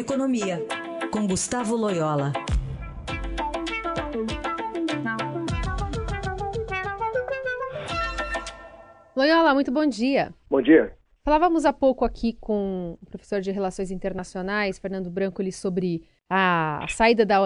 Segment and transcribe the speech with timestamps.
[0.00, 0.66] Economia,
[1.12, 2.32] com Gustavo Loyola.
[9.14, 10.32] Loyola, muito bom dia.
[10.48, 10.96] Bom dia.
[11.22, 17.26] Falávamos há pouco aqui com o professor de Relações Internacionais, Fernando Branco, sobre a saída
[17.26, 17.38] da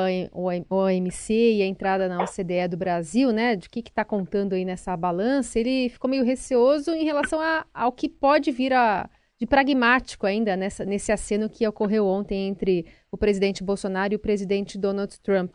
[0.71, 3.57] OMC e a entrada na OCDE do Brasil, né?
[3.57, 5.59] De que está contando aí nessa balança.
[5.59, 9.11] Ele ficou meio receoso em relação a, ao que pode vir a,
[9.47, 14.79] pragmático ainda nessa, nesse aceno que ocorreu ontem entre o presidente Bolsonaro e o presidente
[14.79, 15.55] Donald Trump.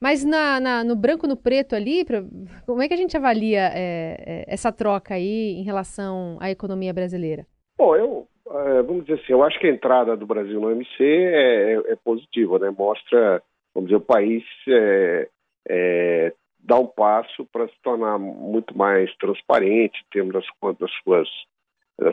[0.00, 2.24] Mas na, na, no branco no preto ali, pra,
[2.64, 6.92] como é que a gente avalia é, é, essa troca aí em relação à economia
[6.92, 7.46] brasileira?
[7.78, 10.88] Bom, eu é, vamos dizer assim, eu acho que a entrada do Brasil no OMC
[11.00, 12.70] é, é, é positiva, né?
[12.70, 13.40] Mostra,
[13.72, 15.28] vamos dizer, o país é,
[15.68, 20.44] é, dá um passo para se tornar muito mais transparente termos das,
[20.78, 21.28] das suas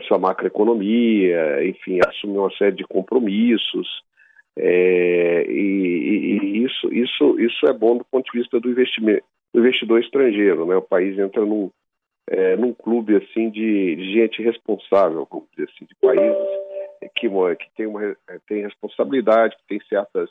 [0.06, 4.02] sua macroeconomia, enfim, assumir uma série de compromissos,
[4.60, 9.60] é, e, e, isso, isso, isso é bom do ponto de vista do, investimento, do
[9.60, 10.66] investidor estrangeiro.
[10.66, 10.74] Né?
[10.74, 11.70] O país entra num,
[12.26, 16.36] é, num clube assim de, de, gente responsável, vamos dizer assim, de países
[17.14, 18.16] que, que tem, uma,
[18.48, 20.28] tem responsabilidade, que tem certas,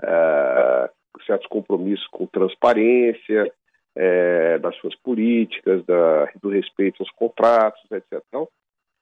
[0.00, 0.90] é,
[1.26, 3.52] certos compromissos com transparência
[3.96, 8.22] é, das suas políticas, da, do respeito aos contratos, etc.
[8.28, 8.46] Então,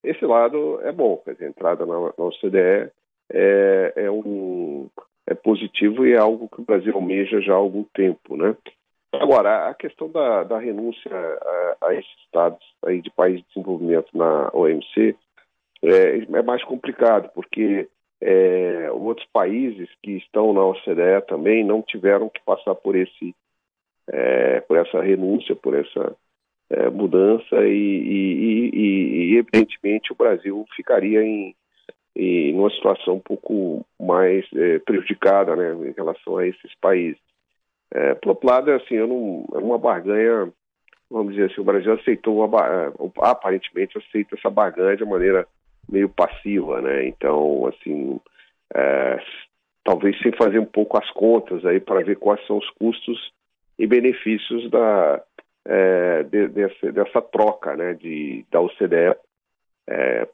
[0.04, 2.90] esse lado é bom, quer dizer, a entrada na, na OCDE
[3.32, 4.88] é, é, um,
[5.26, 8.56] é positivo e é algo que o Brasil almeja já há algum tempo, né?
[9.12, 14.08] Agora, a questão da, da renúncia a, a, esses estados aí de país de desenvolvimento
[14.12, 15.16] na OMC
[15.82, 17.88] é, é mais complicado, porque
[18.20, 23.34] é, outros países que estão na OCDE também não tiveram que passar por esse
[24.08, 26.14] é, por essa renúncia, por essa
[26.76, 31.54] é, mudança e, e, e, e, evidentemente o Brasil ficaria em,
[32.16, 37.20] e numa situação um pouco mais é, prejudicada né, em relação a esses países.
[37.92, 40.52] É, por outro lado, é assim, é uma barganha,
[41.08, 45.46] vamos dizer assim, o Brasil aceitou, uma, aparentemente aceita essa barganha de maneira
[45.88, 47.06] meio passiva, né?
[47.06, 48.18] Então, assim,
[48.74, 49.22] é,
[49.84, 53.32] talvez sem fazer um pouco as contas aí para ver quais são os custos
[53.78, 55.22] e benefícios da,
[55.66, 59.16] é, de, dessa, dessa troca, né, de, da OCDE
[59.86, 60.28] é,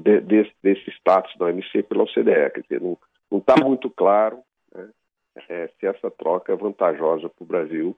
[0.00, 2.50] de, desse, desse status da OMC pela OCDE.
[2.54, 4.38] Quer dizer, não está muito claro
[4.74, 4.88] né,
[5.48, 7.96] é, se essa troca é vantajosa para o Brasil,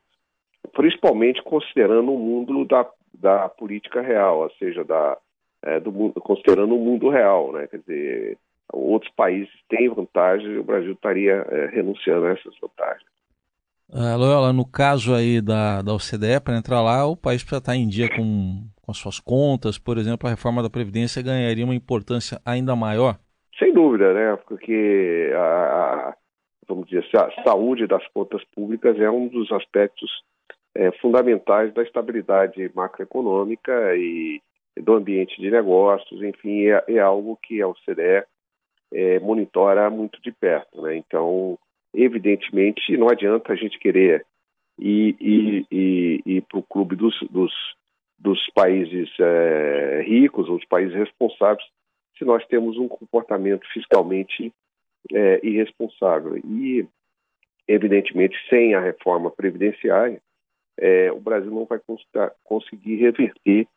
[0.72, 5.16] principalmente considerando o mundo da, da política real, ou seja, da,
[5.62, 7.52] é, do mundo, considerando o mundo real.
[7.52, 8.38] Né, quer dizer,
[8.72, 12.87] outros países têm vantagens e o Brasil estaria é, renunciando a essas vantagens.
[13.98, 17.74] Uh, Loyola, no caso aí da, da OCDE, para entrar lá, o país precisa estar
[17.74, 21.74] em dia com com as suas contas, por exemplo, a reforma da Previdência ganharia uma
[21.74, 23.18] importância ainda maior?
[23.58, 24.34] Sem dúvida, né?
[24.48, 26.14] Porque a,
[26.66, 30.10] vamos dizer, a saúde das contas públicas é um dos aspectos
[30.74, 34.40] é, fundamentais da estabilidade macroeconômica e
[34.74, 38.24] do ambiente de negócios, enfim, é, é algo que a OCDE
[38.90, 40.96] é, monitora muito de perto, né?
[40.96, 41.58] Então,
[42.02, 44.24] evidentemente, não adianta a gente querer
[44.78, 47.52] ir, ir, ir, ir para o clube dos, dos
[48.18, 51.64] dos países é, ricos, os países responsáveis,
[52.18, 54.52] se nós temos um comportamento fiscalmente
[55.12, 56.36] é, irresponsável.
[56.36, 56.84] E,
[57.68, 60.20] evidentemente, sem a reforma previdenciária,
[60.76, 61.80] é, o Brasil não vai
[62.42, 63.68] conseguir reverter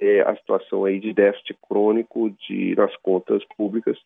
[0.00, 3.96] é, a situação aí de déficit crônico de, nas contas públicas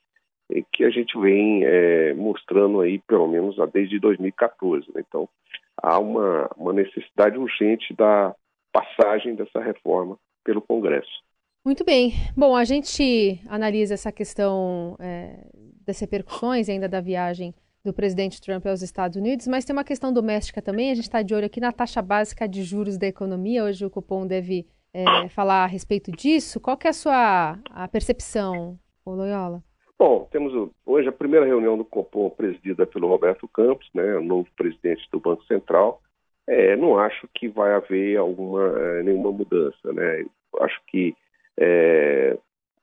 [0.88, 4.86] a gente vem é, mostrando aí, pelo menos desde 2014.
[4.94, 5.02] Né?
[5.06, 5.28] Então,
[5.76, 8.34] há uma, uma necessidade urgente da
[8.72, 11.22] passagem dessa reforma pelo Congresso.
[11.64, 12.12] Muito bem.
[12.36, 15.46] Bom, a gente analisa essa questão é,
[15.86, 20.12] das repercussões ainda da viagem do presidente Trump aos Estados Unidos, mas tem uma questão
[20.12, 20.90] doméstica também.
[20.90, 23.64] A gente está de olho aqui na taxa básica de juros da economia.
[23.64, 26.60] Hoje o Copom deve é, falar a respeito disso.
[26.60, 29.62] Qual que é a sua a percepção, Loyola?
[29.98, 35.02] Bom, temos hoje a primeira reunião do Copom presidida pelo Roberto Campos, né, novo presidente
[35.10, 36.00] do Banco Central.
[36.46, 40.24] É, não acho que vai haver alguma é, nenhuma mudança, né?
[40.60, 41.16] Acho que
[41.58, 42.38] é,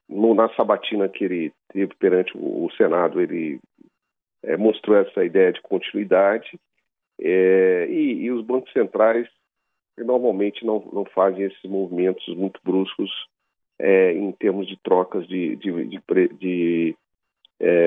[0.09, 3.61] no, na sabatina que ele teve perante o, o Senado, ele
[4.43, 6.59] é, mostrou essa ideia de continuidade
[7.19, 9.27] é, e, e, os bancos centrais
[9.97, 13.09] normalmente não, não fazem esses movimentos muito bruscos
[13.79, 16.95] é, em termos de trocas de, de, de, de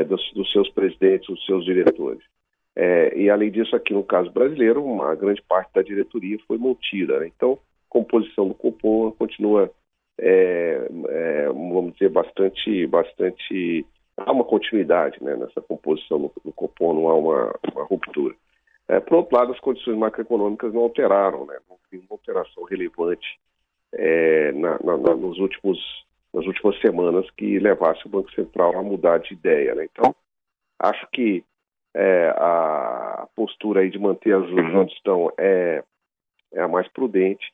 [0.08, 2.22] dos, dos seus presidentes, dos seus diretores.
[2.80, 7.18] É, e além disso, aqui no caso brasileiro, uma grande parte da diretoria foi mantida.
[7.18, 7.26] Né?
[7.34, 7.56] Então, a
[7.88, 9.68] composição do Copom continua,
[10.16, 13.84] é, é, vamos dizer, bastante, bastante
[14.16, 18.36] há uma continuidade né, nessa composição no, no Copom, não há uma, uma ruptura.
[18.86, 23.40] É, por outro lado, as condições macroeconômicas não alteraram, né, não tem uma alteração relevante
[23.92, 25.78] é, na, na, na, nos últimos,
[26.38, 29.74] nas últimas semanas que levasse o Banco Central a mudar de ideia.
[29.74, 29.88] Né?
[29.90, 30.14] Então,
[30.78, 31.44] acho que
[31.94, 35.82] é, a postura aí de manter as juros onde estão é,
[36.52, 37.44] é a mais prudente,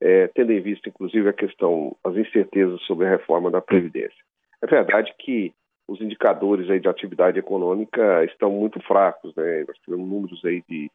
[0.00, 4.16] é, tendo em vista, inclusive, a questão, as incertezas sobre a reforma da Previdência.
[4.62, 5.52] É verdade que
[5.86, 9.64] os indicadores aí de atividade econômica estão muito fracos, né?
[9.68, 10.90] Nós tivemos números aí de,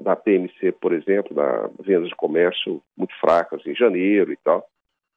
[0.00, 4.68] da PMC, por exemplo, da venda de comércio muito fracas em janeiro e tal.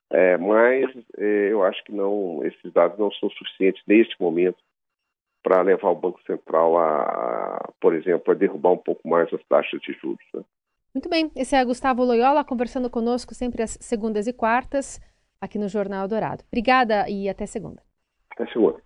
[0.10, 0.86] É, mas
[1.18, 4.58] é, eu acho que não, esses dados não são suficientes neste momento
[5.44, 9.80] para levar o Banco Central a, por exemplo, a derrubar um pouco mais as taxas
[9.82, 10.26] de juros.
[10.34, 10.44] Né?
[10.94, 15.00] Muito bem, esse é Gustavo Loyola conversando conosco sempre às segundas e quartas
[15.40, 16.44] aqui no Jornal Dourado.
[16.48, 17.82] Obrigada e até segunda.
[18.32, 18.82] Até segunda.